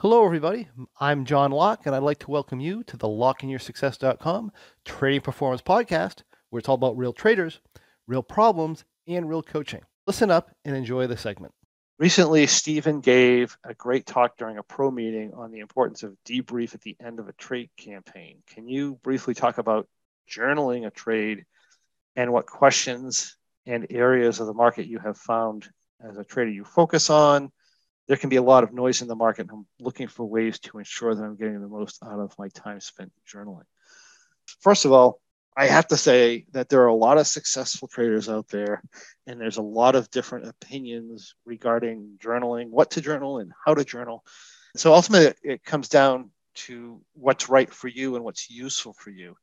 [0.00, 0.66] Hello, everybody.
[0.98, 4.50] I'm John Locke, and I'd like to welcome you to the LockeInYourSuccess.com
[4.86, 7.60] Trading Performance Podcast, where it's all about real traders,
[8.06, 9.82] real problems, and real coaching.
[10.06, 11.52] Listen up and enjoy the segment.
[11.98, 16.74] Recently, Stephen gave a great talk during a pro meeting on the importance of debrief
[16.74, 18.38] at the end of a trade campaign.
[18.46, 19.86] Can you briefly talk about
[20.26, 21.44] journaling a trade
[22.16, 23.36] and what questions
[23.66, 25.68] and areas of the market you have found
[26.02, 27.52] as a trader you focus on?
[28.10, 29.42] There can be a lot of noise in the market.
[29.42, 32.48] And I'm looking for ways to ensure that I'm getting the most out of my
[32.48, 33.68] time spent journaling.
[34.58, 35.20] First of all,
[35.56, 38.82] I have to say that there are a lot of successful traders out there,
[39.28, 43.84] and there's a lot of different opinions regarding journaling, what to journal, and how to
[43.84, 44.24] journal.
[44.76, 46.30] So ultimately, it comes down
[46.66, 49.36] to what's right for you and what's useful for you.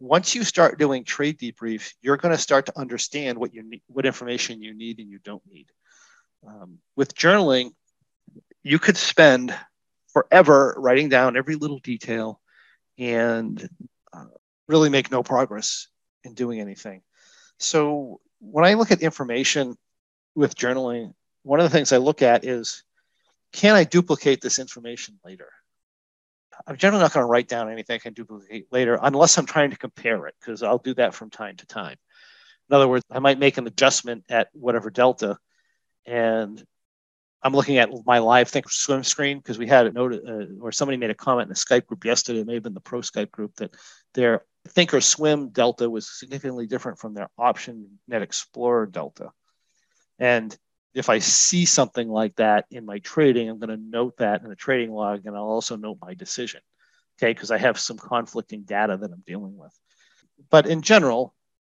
[0.00, 3.82] Once you start doing trade debriefs, you're going to start to understand what you need,
[3.88, 5.66] what information you need and you don't need.
[6.46, 7.72] Um, with journaling,
[8.64, 9.54] you could spend
[10.12, 12.40] forever writing down every little detail
[12.98, 13.68] and
[14.12, 14.24] uh,
[14.68, 15.88] really make no progress
[16.24, 17.02] in doing anything.
[17.58, 19.76] So when I look at information
[20.34, 21.12] with journaling,
[21.42, 22.82] one of the things I look at is
[23.52, 25.48] can I duplicate this information later?
[26.66, 29.70] I'm generally not going to write down anything I can duplicate later unless I'm trying
[29.70, 31.96] to compare it, because I'll do that from time to time.
[32.70, 35.36] In other words, I might make an adjustment at whatever delta,
[36.06, 36.64] and
[37.44, 40.96] I'm looking at my live Thinkorswim screen because we had a note, uh, or somebody
[40.96, 42.40] made a comment in the Skype group yesterday.
[42.40, 43.74] It may have been the Pro Skype group that
[44.14, 49.30] their Thinkorswim delta was significantly different from their Option Net Explorer delta.
[50.18, 50.56] And
[50.94, 54.48] if I see something like that in my trading, I'm going to note that in
[54.48, 56.62] the trading log, and I'll also note my decision.
[57.18, 59.72] Okay, because I have some conflicting data that I'm dealing with.
[60.50, 61.34] But in general,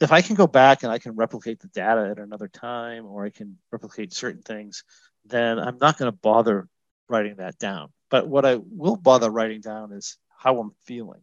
[0.00, 3.26] if I can go back and I can replicate the data at another time, or
[3.26, 4.84] I can replicate certain things,
[5.24, 6.68] then I'm not going to bother
[7.08, 7.92] writing that down.
[8.10, 11.20] But what I will bother writing down is how I'm feeling,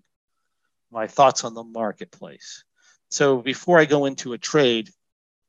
[0.92, 2.64] my thoughts on the marketplace.
[3.10, 4.90] So before I go into a trade,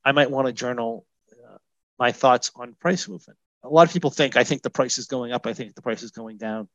[0.05, 1.59] I might want to journal uh,
[1.99, 3.39] my thoughts on price movement.
[3.63, 5.83] A lot of people think I think the price is going up, I think the
[5.83, 6.69] price is going down.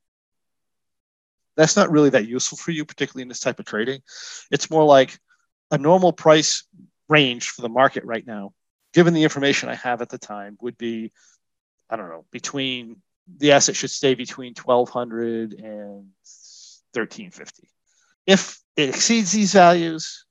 [1.56, 4.02] That's not really that useful for you, particularly in this type of trading.
[4.52, 5.18] It's more like
[5.72, 6.64] a normal price
[7.09, 8.53] range for the market right now,
[8.94, 11.12] given the information I have at the time, would be
[11.94, 13.04] I don't know, between
[13.38, 16.09] the asset should stay between 1200 and
[16.92, 17.70] 1350.
[18.26, 20.26] If it exceeds these values,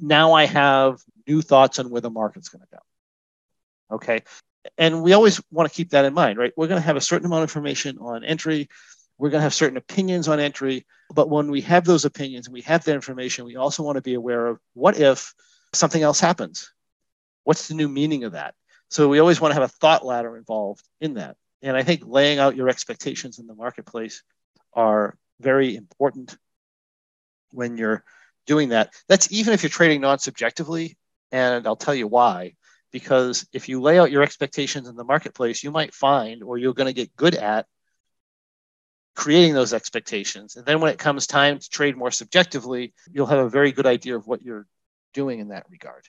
[0.00, 3.96] now I have new thoughts on where the market's going to go.
[3.96, 4.22] Okay.
[4.78, 6.54] And we always want to keep that in mind, right?
[6.56, 8.70] We're going to have a certain amount of information on entry.
[9.18, 10.86] We're going to have certain opinions on entry.
[11.14, 14.02] But when we have those opinions and we have that information, we also want to
[14.02, 15.34] be aware of what if
[15.74, 16.72] something else happens?
[17.44, 18.54] What's the new meaning of that?
[18.92, 21.38] So we always want to have a thought ladder involved in that.
[21.62, 24.22] And I think laying out your expectations in the marketplace
[24.74, 26.36] are very important
[27.52, 28.04] when you're
[28.46, 28.92] doing that.
[29.08, 30.98] That's even if you're trading non subjectively.
[31.30, 32.52] And I'll tell you why.
[32.90, 36.74] Because if you lay out your expectations in the marketplace, you might find, or you're
[36.74, 37.64] going to get good at,
[39.14, 40.56] creating those expectations.
[40.56, 43.86] And then when it comes time to trade more subjectively, you'll have a very good
[43.86, 44.66] idea of what you're
[45.14, 46.06] doing in that regard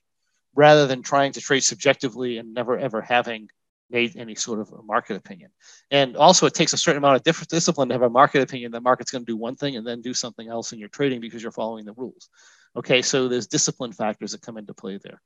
[0.55, 3.49] rather than trying to trade subjectively and never ever having
[3.89, 5.51] made any sort of a market opinion.
[5.91, 8.71] And also, it takes a certain amount of different discipline to have a market opinion.
[8.71, 11.21] The market's going to do one thing and then do something else in your trading
[11.21, 12.29] because you're following the rules.
[12.75, 15.21] Okay, so there's discipline factors that come into play there.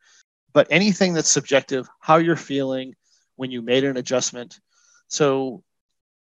[0.54, 2.94] But anything that's subjective, how you're feeling
[3.36, 4.60] when you made an adjustment.
[5.08, 5.64] So,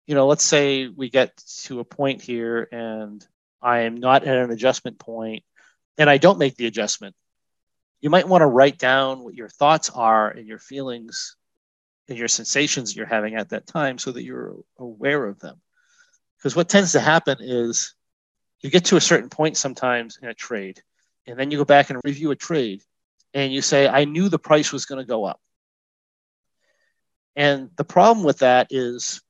[0.05, 3.25] you know, let's say we get to a point here and
[3.61, 5.43] I am not at an adjustment point
[5.97, 7.15] and I don't make the adjustment
[8.03, 11.37] you might want to write down what your thoughts are and your feelings
[12.09, 15.61] and your sensations you're having at that time so that you're aware of them.
[16.37, 17.95] Because what tends to happen is
[18.59, 20.81] you get to a certain point sometimes in a trade,
[21.27, 22.81] and then you go back and review a trade,
[23.33, 25.39] and you say, I knew the price was going to go up.
[27.37, 29.21] And the problem with that is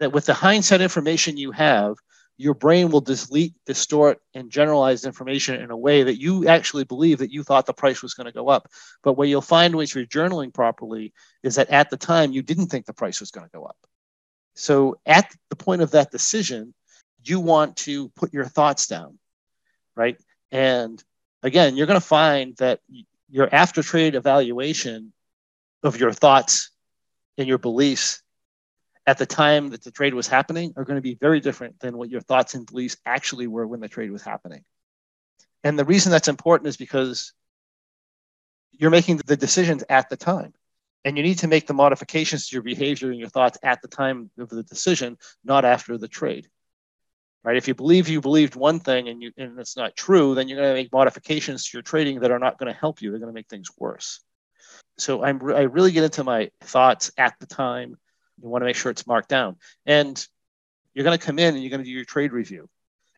[0.00, 1.94] that with the hindsight information you have,
[2.40, 7.18] your brain will delete, distort, and generalize information in a way that you actually believe
[7.18, 8.66] that you thought the price was going to go up.
[9.02, 12.68] But what you'll find once you're journaling properly is that at the time you didn't
[12.68, 13.76] think the price was going to go up.
[14.54, 16.72] So at the point of that decision,
[17.22, 19.18] you want to put your thoughts down,
[19.94, 20.16] right?
[20.50, 21.04] And
[21.42, 22.80] again, you're going to find that
[23.28, 25.12] your after trade evaluation
[25.82, 26.70] of your thoughts
[27.36, 28.22] and your beliefs
[29.10, 31.98] at the time that the trade was happening are going to be very different than
[31.98, 34.62] what your thoughts and beliefs actually were when the trade was happening.
[35.64, 37.32] And the reason that's important is because
[38.70, 40.54] you're making the decisions at the time.
[41.04, 43.88] And you need to make the modifications to your behavior and your thoughts at the
[43.88, 46.48] time of the decision, not after the trade.
[47.42, 47.56] Right?
[47.56, 50.60] If you believe you believed one thing and you and it's not true, then you're
[50.60, 53.10] going to make modifications to your trading that are not going to help you.
[53.10, 54.20] They're going to make things worse.
[54.98, 57.96] So I'm I really get into my thoughts at the time.
[58.42, 59.56] You want to make sure it's marked down.
[59.86, 60.24] And
[60.94, 62.68] you're going to come in and you're going to do your trade review.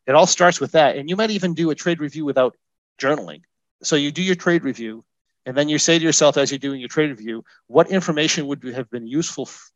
[0.05, 0.97] It all starts with that.
[0.97, 2.55] And you might even do a trade review without
[2.99, 3.41] journaling.
[3.81, 5.03] So you do your trade review,
[5.45, 8.63] and then you say to yourself as you're doing your trade review, what information would
[8.63, 9.71] have been useful f-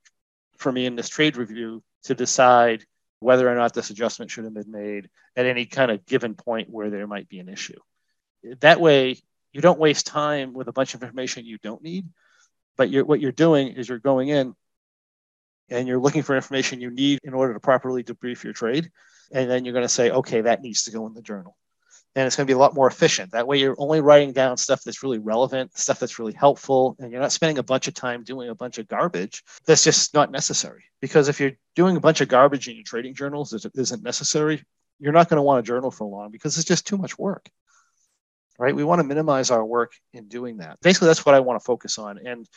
[0.57, 2.85] for me in this trade review to decide
[3.19, 6.69] whether or not this adjustment should have been made at any kind of given point
[6.69, 7.79] where there might be an issue.
[8.59, 9.17] That way,
[9.51, 12.07] you don't waste time with a bunch of information you don't need.
[12.77, 14.55] But you're, what you're doing is you're going in
[15.69, 18.89] and you're looking for information you need in order to properly debrief your trade.
[19.31, 21.57] And then you're going to say, okay, that needs to go in the journal
[22.17, 23.31] and it's going to be a lot more efficient.
[23.33, 27.11] That way, you're only writing down stuff that's really relevant, stuff that's really helpful, and
[27.11, 30.31] you're not spending a bunch of time doing a bunch of garbage that's just not
[30.31, 30.85] necessary.
[30.99, 34.63] Because if you're doing a bunch of garbage in your trading journals that isn't necessary,
[34.97, 37.47] you're not going to want a journal for long because it's just too much work.
[38.57, 38.75] Right?
[38.75, 40.79] We want to minimize our work in doing that.
[40.81, 42.17] Basically, that's what I want to focus on.
[42.17, 42.47] And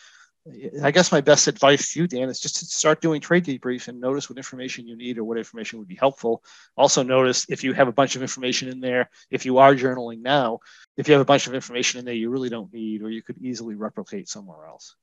[0.82, 3.88] I guess my best advice to you, Dan, is just to start doing trade debriefs
[3.88, 6.42] and notice what information you need or what information would be helpful.
[6.78, 10.22] Also, notice if you have a bunch of information in there, if you are journaling
[10.22, 10.60] now,
[10.96, 13.22] if you have a bunch of information in there you really don't need or you
[13.22, 14.96] could easily replicate somewhere else.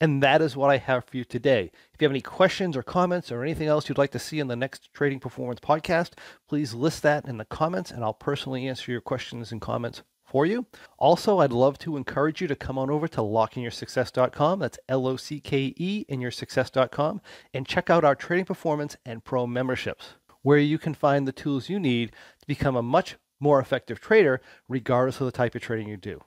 [0.00, 1.70] And that is what I have for you today.
[1.94, 4.48] If you have any questions or comments or anything else you'd like to see in
[4.48, 6.12] the next Trading Performance podcast,
[6.48, 10.02] please list that in the comments and I'll personally answer your questions and comments
[10.32, 10.64] for you.
[10.98, 14.58] Also, I'd love to encourage you to come on over to lockeinyoursuccess.com.
[14.58, 17.20] That's L O C K E in your success.com
[17.52, 21.68] and check out our trading performance and pro memberships, where you can find the tools
[21.68, 25.88] you need to become a much more effective trader, regardless of the type of trading
[25.88, 26.22] you do.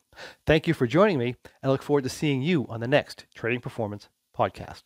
[0.45, 1.35] Thank you for joining me.
[1.63, 4.83] I look forward to seeing you on the next Trading Performance podcast.